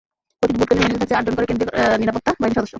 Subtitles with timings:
[0.39, 2.69] প্রতিটি ভোট কেন্দ্রে নিয়োজিত থাকছে আটজন করে কেন্দ্রীয় নিরাপত্তা বাহিনীর সদস্য।